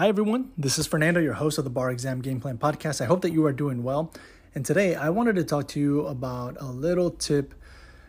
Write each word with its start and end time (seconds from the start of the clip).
Hi, 0.00 0.08
everyone. 0.08 0.50
This 0.56 0.78
is 0.78 0.86
Fernando, 0.86 1.20
your 1.20 1.34
host 1.34 1.58
of 1.58 1.64
the 1.64 1.68
Bar 1.68 1.90
Exam 1.90 2.22
Game 2.22 2.40
Plan 2.40 2.56
Podcast. 2.56 3.02
I 3.02 3.04
hope 3.04 3.20
that 3.20 3.34
you 3.34 3.44
are 3.44 3.52
doing 3.52 3.82
well. 3.82 4.10
And 4.54 4.64
today 4.64 4.94
I 4.94 5.10
wanted 5.10 5.36
to 5.36 5.44
talk 5.44 5.68
to 5.68 5.78
you 5.78 6.06
about 6.06 6.56
a 6.58 6.64
little 6.64 7.10
tip 7.10 7.52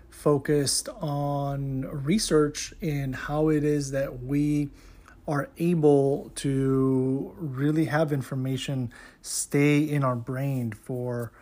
focused 0.09 0.88
on 1.01 1.81
research 1.81 2.73
in 2.79 3.12
how 3.12 3.49
it 3.49 3.65
is 3.65 3.91
that 3.91 4.23
we 4.23 4.69
are 5.27 5.49
able 5.58 6.31
to 6.35 7.35
really 7.35 7.83
have 7.83 8.13
information 8.13 8.94
stay 9.21 9.79
in 9.79 10.05
our 10.05 10.15
brain 10.15 10.71
for 10.71 11.33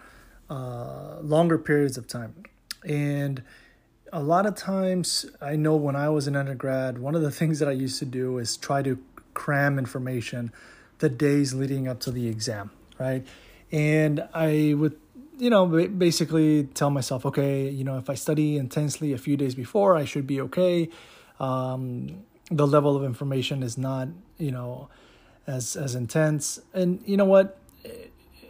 uh, 0.49 1.19
longer 1.21 1.59
periods 1.59 1.95
of 1.95 2.07
time. 2.07 2.33
And 2.83 3.43
a 4.11 4.23
lot 4.23 4.47
of 4.47 4.55
times, 4.55 5.27
I 5.39 5.55
know 5.55 5.75
when 5.75 5.95
I 5.95 6.09
was 6.09 6.27
an 6.27 6.35
undergrad, 6.35 6.97
one 6.97 7.13
of 7.13 7.21
the 7.21 7.29
things 7.39 7.59
that 7.59 7.69
I 7.69 7.73
used 7.73 7.99
to 7.99 8.05
do 8.05 8.39
is 8.39 8.57
try 8.57 8.81
to 8.81 8.97
cram 9.39 9.79
information 9.79 10.51
the 10.99 11.07
days 11.07 11.53
leading 11.53 11.87
up 11.87 12.01
to 12.01 12.11
the 12.11 12.27
exam, 12.27 12.71
right? 12.99 13.25
And 13.71 14.27
I 14.33 14.75
would, 14.77 14.99
you 15.37 15.49
know, 15.49 15.65
basically 15.87 16.65
tell 16.65 16.89
myself, 16.89 17.25
okay, 17.25 17.69
you 17.69 17.85
know, 17.85 17.97
if 17.97 18.09
I 18.09 18.15
study 18.15 18.57
intensely 18.57 19.13
a 19.13 19.17
few 19.17 19.37
days 19.37 19.55
before, 19.55 19.95
I 19.95 20.03
should 20.03 20.27
be 20.27 20.41
okay. 20.41 20.89
Um, 21.39 22.25
the 22.51 22.67
level 22.67 22.97
of 22.97 23.05
information 23.05 23.63
is 23.63 23.77
not, 23.77 24.09
you 24.37 24.51
know, 24.51 24.89
as 25.47 25.77
as 25.77 25.95
intense. 25.95 26.59
And 26.73 27.01
you 27.05 27.15
know 27.15 27.29
what? 27.35 27.57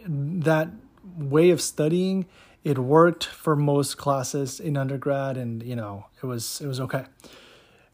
That 0.08 0.70
way 1.16 1.50
of 1.50 1.60
studying 1.60 2.26
it 2.62 2.78
worked 2.78 3.24
for 3.24 3.54
most 3.56 3.96
classes 3.96 4.60
in 4.60 4.76
undergrad 4.76 5.36
and 5.36 5.62
you 5.62 5.76
know 5.76 6.06
it 6.22 6.26
was 6.26 6.60
it 6.60 6.66
was 6.66 6.78
okay 6.78 7.04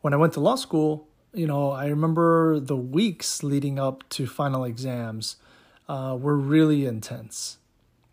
when 0.03 0.13
i 0.13 0.17
went 0.17 0.33
to 0.33 0.41
law 0.41 0.57
school 0.57 1.07
you 1.37 1.47
know 1.47 1.71
i 1.71 1.87
remember 1.87 2.59
the 2.59 2.77
weeks 2.77 3.43
leading 3.43 3.79
up 3.79 4.09
to 4.09 4.27
final 4.27 4.65
exams 4.65 5.37
uh, 5.89 6.17
were 6.19 6.37
really 6.37 6.85
intense 6.85 7.59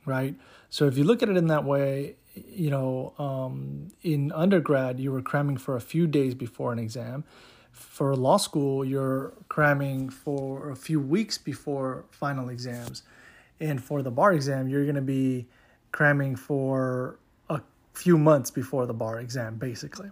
right? 0.06 0.36
So 0.70 0.88
if 0.88 0.98
you 0.98 1.04
look 1.04 1.24
at 1.24 1.30
it 1.30 1.38
in 1.38 1.48
that 1.48 1.64
way 1.64 2.16
you 2.36 2.72
know 2.72 3.14
um, 3.20 3.90
in 4.02 4.32
undergrad 4.32 5.00
you 5.00 5.12
were 5.12 5.22
cramming 5.22 5.58
for 5.58 5.76
a 5.76 5.82
few 5.82 6.08
days 6.08 6.34
before 6.34 6.74
an 6.74 6.80
exam. 6.80 7.24
For 7.72 8.16
law 8.16 8.38
school 8.38 8.86
you're 8.86 9.34
cramming 9.50 10.10
for 10.10 10.70
a 10.72 10.76
few 10.76 11.00
weeks 11.00 11.38
before 11.38 12.06
final 12.12 12.50
exams. 12.50 13.04
And 13.60 13.84
for 13.84 14.02
the 14.02 14.12
bar 14.12 14.34
exam 14.34 14.68
you're 14.68 14.84
going 14.84 14.96
to 14.96 15.02
be 15.02 15.48
cramming 15.92 16.36
for 16.36 17.20
a 17.50 17.62
few 17.94 18.18
months 18.18 18.50
before 18.50 18.86
the 18.88 18.94
bar 18.94 19.20
exam, 19.20 19.58
basically. 19.58 20.10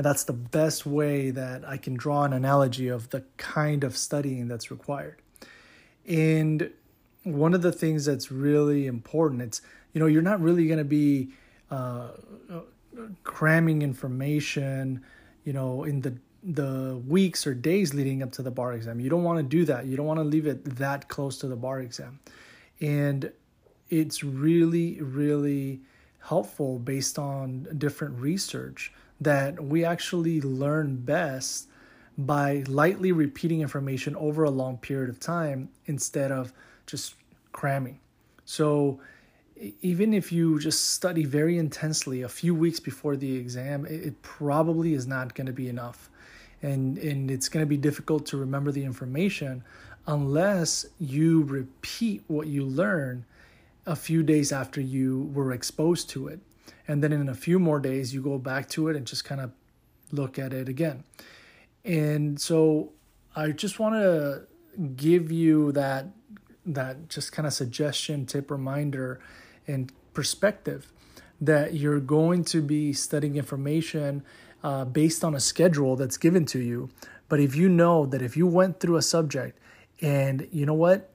And 0.00 0.06
that's 0.06 0.24
the 0.24 0.32
best 0.32 0.86
way 0.86 1.30
that 1.30 1.62
I 1.68 1.76
can 1.76 1.92
draw 1.92 2.24
an 2.24 2.32
analogy 2.32 2.88
of 2.88 3.10
the 3.10 3.22
kind 3.36 3.84
of 3.84 3.98
studying 3.98 4.48
that's 4.48 4.70
required. 4.70 5.20
And 6.08 6.70
one 7.22 7.52
of 7.52 7.60
the 7.60 7.70
things 7.70 8.06
that's 8.06 8.32
really 8.32 8.86
important, 8.86 9.42
it's, 9.42 9.60
you 9.92 10.00
know, 10.00 10.06
you're 10.06 10.22
not 10.22 10.40
really 10.40 10.66
going 10.66 10.78
to 10.78 10.86
be 10.86 11.32
uh, 11.70 12.12
cramming 13.24 13.82
information, 13.82 15.04
you 15.44 15.52
know, 15.52 15.84
in 15.84 16.00
the 16.00 16.16
the 16.42 16.98
weeks 17.06 17.46
or 17.46 17.52
days 17.52 17.92
leading 17.92 18.22
up 18.22 18.32
to 18.32 18.42
the 18.42 18.50
bar 18.50 18.72
exam. 18.72 19.00
You 19.00 19.10
don't 19.10 19.22
want 19.22 19.36
to 19.36 19.42
do 19.42 19.66
that. 19.66 19.84
You 19.84 19.98
don't 19.98 20.06
want 20.06 20.20
to 20.20 20.24
leave 20.24 20.46
it 20.46 20.64
that 20.76 21.08
close 21.08 21.36
to 21.40 21.46
the 21.46 21.56
bar 21.56 21.78
exam. 21.78 22.20
And 22.80 23.30
it's 23.90 24.24
really, 24.24 24.98
really 25.02 25.82
helpful 26.20 26.78
based 26.78 27.18
on 27.18 27.68
different 27.76 28.18
research 28.18 28.94
that 29.20 29.62
we 29.62 29.84
actually 29.84 30.40
learn 30.40 30.96
best 30.96 31.68
by 32.16 32.64
lightly 32.66 33.12
repeating 33.12 33.60
information 33.60 34.16
over 34.16 34.44
a 34.44 34.50
long 34.50 34.78
period 34.78 35.08
of 35.08 35.20
time 35.20 35.68
instead 35.86 36.30
of 36.32 36.52
just 36.86 37.14
cramming. 37.52 37.98
So, 38.44 39.00
even 39.82 40.14
if 40.14 40.32
you 40.32 40.58
just 40.58 40.94
study 40.94 41.24
very 41.24 41.58
intensely 41.58 42.22
a 42.22 42.28
few 42.28 42.54
weeks 42.54 42.80
before 42.80 43.16
the 43.16 43.36
exam, 43.36 43.84
it, 43.86 44.22
probably 44.22 44.94
is 44.94 45.06
not 45.06 45.34
going 45.34 45.46
to 45.48 45.52
be 45.52 45.68
enough. 45.68 46.08
And, 46.62 46.96
and 46.98 47.30
it's 47.30 47.50
going 47.50 47.64
to 47.64 47.68
be 47.68 47.76
difficult 47.76 48.24
to 48.26 48.38
remember 48.38 48.72
the 48.72 48.84
information 48.84 49.62
unless 50.06 50.86
you 50.98 51.42
repeat 51.42 52.22
what 52.26 52.46
you 52.46 52.64
learn 52.64 53.26
a 53.86 53.94
few 53.94 54.22
days 54.22 54.50
after 54.50 54.80
you 54.80 55.30
were 55.34 55.52
exposed 55.52 56.08
to 56.10 56.28
it. 56.28 56.40
And 56.88 57.02
then 57.02 57.12
in 57.12 57.28
a 57.28 57.34
few 57.34 57.58
more 57.58 57.80
days, 57.80 58.12
you 58.14 58.22
go 58.22 58.38
back 58.38 58.68
to 58.70 58.88
it 58.88 58.96
and 58.96 59.06
just 59.06 59.24
kind 59.24 59.40
of 59.40 59.52
look 60.12 60.38
at 60.38 60.52
it 60.52 60.68
again. 60.68 61.04
And 61.84 62.40
so 62.40 62.92
I 63.34 63.50
just 63.52 63.78
want 63.78 63.94
to 63.94 64.46
give 64.96 65.30
you 65.30 65.72
that 65.72 66.06
that 66.66 67.08
just 67.08 67.32
kind 67.32 67.46
of 67.46 67.52
suggestion, 67.52 68.26
tip, 68.26 68.50
reminder, 68.50 69.20
and 69.66 69.92
perspective 70.12 70.92
that 71.40 71.74
you're 71.74 72.00
going 72.00 72.44
to 72.44 72.60
be 72.60 72.92
studying 72.92 73.36
information 73.36 74.22
uh, 74.62 74.84
based 74.84 75.24
on 75.24 75.34
a 75.34 75.40
schedule 75.40 75.96
that's 75.96 76.18
given 76.18 76.44
to 76.44 76.58
you. 76.58 76.90
But 77.28 77.40
if 77.40 77.56
you 77.56 77.68
know 77.68 78.06
that 78.06 78.20
if 78.20 78.36
you 78.36 78.46
went 78.46 78.80
through 78.80 78.96
a 78.96 79.02
subject 79.02 79.58
and 80.00 80.46
you 80.52 80.66
know 80.66 80.74
what, 80.74 81.09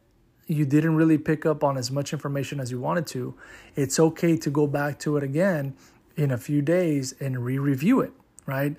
you 0.47 0.65
didn't 0.65 0.95
really 0.95 1.17
pick 1.17 1.45
up 1.45 1.63
on 1.63 1.77
as 1.77 1.89
much 1.89 2.13
information 2.13 2.59
as 2.59 2.71
you 2.71 2.79
wanted 2.79 3.07
to, 3.07 3.33
it's 3.75 3.99
okay 3.99 4.37
to 4.37 4.49
go 4.49 4.67
back 4.67 4.99
to 4.99 5.17
it 5.17 5.23
again 5.23 5.75
in 6.15 6.31
a 6.31 6.37
few 6.37 6.61
days 6.61 7.13
and 7.19 7.43
re-review 7.43 8.01
it, 8.01 8.13
right? 8.45 8.75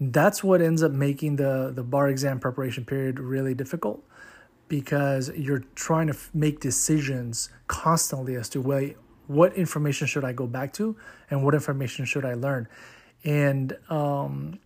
That's 0.00 0.42
what 0.42 0.60
ends 0.60 0.82
up 0.82 0.90
making 0.90 1.36
the 1.36 1.70
the 1.72 1.84
bar 1.84 2.08
exam 2.08 2.40
preparation 2.40 2.84
period 2.84 3.20
really 3.20 3.54
difficult 3.54 4.02
because 4.68 5.30
you're 5.36 5.64
trying 5.74 6.06
to 6.06 6.16
make 6.32 6.58
decisions 6.58 7.50
constantly 7.68 8.34
as 8.34 8.48
to 8.48 8.60
wait, 8.60 8.96
what 9.26 9.54
information 9.54 10.06
should 10.06 10.24
I 10.24 10.32
go 10.32 10.46
back 10.46 10.72
to 10.74 10.96
and 11.30 11.44
what 11.44 11.54
information 11.54 12.04
should 12.04 12.24
I 12.24 12.34
learn, 12.34 12.66
and 13.22 13.76
um, 13.90 14.58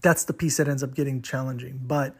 that's 0.00 0.24
the 0.24 0.32
piece 0.32 0.56
that 0.58 0.68
ends 0.68 0.82
up 0.82 0.94
getting 0.94 1.20
challenging. 1.20 1.80
But 1.84 2.16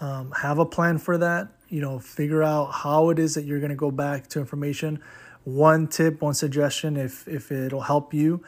um, 0.00 0.32
have 0.32 0.58
a 0.58 0.66
plan 0.66 0.98
for 0.98 1.18
that 1.18 1.48
you 1.68 1.80
know 1.80 1.98
figure 1.98 2.42
out 2.42 2.66
how 2.66 3.10
it 3.10 3.18
is 3.18 3.34
that 3.34 3.44
you're 3.44 3.60
going 3.60 3.70
to 3.70 3.76
go 3.76 3.90
back 3.90 4.28
to 4.28 4.38
information. 4.38 5.00
One 5.44 5.86
tip 5.86 6.20
one 6.20 6.34
suggestion 6.34 6.96
if 6.96 7.26
if 7.26 7.50
it'll 7.50 7.80
help 7.80 8.12
you 8.12 8.42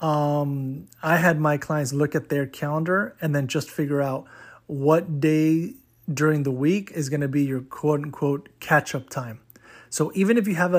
um, 0.00 0.86
i 1.02 1.16
had 1.16 1.40
my 1.40 1.56
clients 1.56 1.92
look 1.92 2.14
at 2.14 2.28
their 2.28 2.46
calendar 2.46 3.16
and 3.20 3.34
then 3.34 3.46
just 3.46 3.70
figure 3.70 4.02
out 4.02 4.26
what 4.66 5.20
day 5.20 5.74
during 6.12 6.42
the 6.42 6.50
week 6.50 6.90
is 6.94 7.08
going 7.08 7.20
to 7.20 7.28
be 7.28 7.44
your 7.44 7.60
quote 7.60 8.00
unquote 8.00 8.48
catch 8.60 8.94
up 8.94 9.08
time. 9.08 9.40
So 9.90 10.10
even 10.14 10.36
if 10.36 10.48
you 10.48 10.56
have 10.56 10.74
a, 10.74 10.76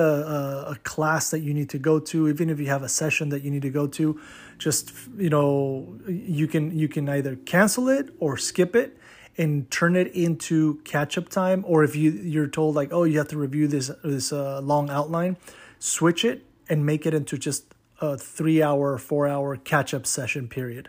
a, 0.68 0.70
a, 0.72 0.76
class 0.82 1.30
that 1.30 1.40
you 1.40 1.54
need 1.54 1.70
to 1.70 1.78
go 1.78 1.98
to 1.98 2.28
even 2.28 2.50
if 2.50 2.60
you 2.60 2.66
have 2.66 2.82
a 2.82 2.88
session 2.88 3.30
that 3.30 3.42
you 3.42 3.50
need 3.50 3.62
to 3.62 3.70
go 3.70 3.86
to 3.86 4.20
just 4.58 4.92
you 5.16 5.30
know 5.30 5.98
you 6.06 6.46
can 6.46 6.76
you 6.76 6.86
can 6.86 7.08
either 7.08 7.36
cancel 7.36 7.88
it 7.88 8.10
or 8.20 8.36
skip 8.36 8.76
it 8.76 8.96
and 9.38 9.70
turn 9.70 9.96
it 9.96 10.08
into 10.14 10.80
catch 10.84 11.18
up 11.18 11.28
time? 11.28 11.64
Or 11.66 11.84
if 11.84 11.94
you 11.94 12.10
you're 12.10 12.48
told 12.48 12.74
like 12.74 12.92
oh 12.92 13.04
you 13.04 13.18
have 13.18 13.28
to 13.28 13.38
review 13.38 13.66
this 13.66 13.90
this 14.02 14.32
uh, 14.32 14.60
long 14.60 14.90
outline 14.90 15.36
switch 15.78 16.24
it 16.24 16.44
and 16.68 16.84
make 16.84 17.06
it 17.06 17.14
into 17.14 17.38
just 17.38 17.74
a 18.00 18.16
3 18.16 18.62
hour 18.62 18.98
4 18.98 19.28
hour 19.28 19.56
catch 19.56 19.94
up 19.94 20.06
session 20.06 20.48
period 20.48 20.88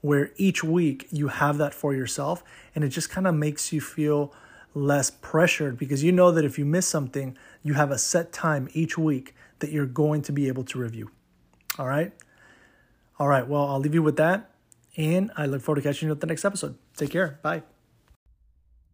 where 0.00 0.30
each 0.36 0.64
week 0.64 1.06
you 1.10 1.28
have 1.28 1.58
that 1.58 1.74
for 1.74 1.94
yourself 1.94 2.42
and 2.74 2.84
it 2.84 2.88
just 2.88 3.10
kind 3.10 3.26
of 3.26 3.34
makes 3.34 3.72
you 3.72 3.80
feel 3.80 4.32
less 4.74 5.10
pressured 5.10 5.76
because 5.76 6.04
you 6.04 6.12
know 6.12 6.30
that 6.30 6.44
if 6.44 6.58
you 6.58 6.64
miss 6.64 6.86
something 6.86 7.36
you 7.62 7.74
have 7.74 7.90
a 7.90 7.98
set 7.98 8.32
time 8.32 8.68
each 8.72 8.96
week 8.96 9.34
that 9.58 9.70
you're 9.70 9.86
going 9.86 10.22
to 10.22 10.32
be 10.32 10.48
able 10.48 10.64
to 10.64 10.78
review. 10.78 11.10
All 11.78 11.86
right? 11.86 12.12
All 13.18 13.28
right 13.28 13.46
well 13.46 13.66
i'll 13.66 13.80
leave 13.80 13.94
you 13.94 14.02
with 14.02 14.16
that 14.16 14.49
and 15.00 15.32
I 15.36 15.46
look 15.46 15.62
forward 15.62 15.82
to 15.82 15.88
catching 15.88 16.08
you 16.08 16.12
at 16.12 16.20
the 16.20 16.26
next 16.26 16.44
episode. 16.44 16.76
Take 16.96 17.10
care. 17.10 17.38
Bye. 17.42 17.62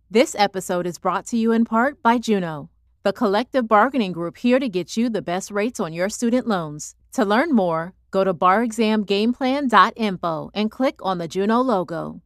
This 0.09 0.37
episode 0.39 0.87
is 0.87 0.99
brought 0.99 1.27
to 1.27 1.37
you 1.37 1.51
in 1.51 1.65
part 1.65 2.01
by 2.01 2.19
Juno, 2.19 2.71
the 3.03 3.13
collective 3.13 3.67
bargaining 3.67 4.13
group 4.13 4.37
here 4.37 4.61
to 4.61 4.69
get 4.69 4.97
you 4.97 5.09
the 5.09 5.21
best 5.21 5.51
rates 5.51 5.81
on 5.81 5.93
your 5.93 6.09
student 6.09 6.47
loans. 6.47 6.95
To 7.15 7.25
learn 7.25 7.53
more, 7.53 7.93
go 8.13 8.23
to 8.23 8.33
barexamgameplan.info 8.33 10.51
and 10.55 10.71
click 10.71 11.01
on 11.03 11.19
the 11.19 11.27
Juno 11.27 11.61
logo. 11.61 12.23